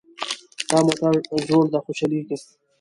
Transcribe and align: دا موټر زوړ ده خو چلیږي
دا 0.69 0.77
موټر 0.85 1.15
زوړ 1.47 1.65
ده 1.73 1.79
خو 1.83 1.91
چلیږي 1.99 2.37